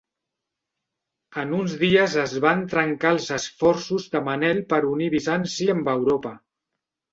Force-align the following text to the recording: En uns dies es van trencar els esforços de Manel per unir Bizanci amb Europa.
En 1.41 1.53
uns 1.57 1.75
dies 1.81 2.15
es 2.21 2.33
van 2.47 2.65
trencar 2.73 3.13
els 3.17 3.29
esforços 3.37 4.09
de 4.17 4.25
Manel 4.31 4.65
per 4.75 4.83
unir 4.95 5.13
Bizanci 5.19 5.71
amb 5.77 5.95
Europa. 5.97 6.35